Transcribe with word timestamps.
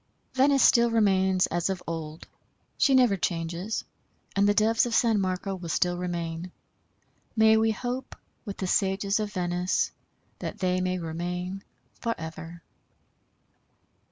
Venice 0.33 0.63
still 0.63 0.89
remains 0.89 1.45
as 1.45 1.69
of 1.69 1.83
old. 1.85 2.27
She 2.75 2.95
never 2.95 3.17
changes, 3.17 3.83
and 4.35 4.49
the 4.49 4.53
Doves 4.55 4.87
of 4.87 4.95
San 4.95 5.21
Marco 5.21 5.53
will 5.53 5.69
still 5.69 5.95
remain. 5.95 6.51
May 7.35 7.55
we 7.55 7.69
hope, 7.69 8.15
with 8.43 8.57
the 8.57 8.65
sages 8.65 9.19
of 9.19 9.31
Venice, 9.33 9.91
that 10.39 10.57
they 10.57 10.81
may 10.81 10.97
remain 10.97 11.63
forever. 11.99 12.63